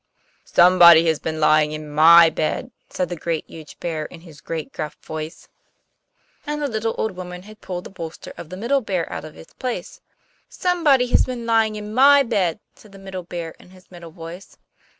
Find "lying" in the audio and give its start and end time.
1.39-1.73, 11.45-11.75